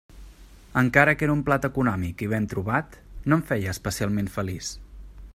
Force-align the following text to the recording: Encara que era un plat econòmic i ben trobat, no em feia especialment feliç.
Encara 0.81 1.13
que 1.17 1.25
era 1.27 1.33
un 1.33 1.43
plat 1.49 1.67
econòmic 1.67 2.23
i 2.27 2.29
ben 2.31 2.47
trobat, 2.53 2.97
no 3.29 3.39
em 3.41 3.43
feia 3.53 3.75
especialment 3.75 4.33
feliç. 4.39 4.73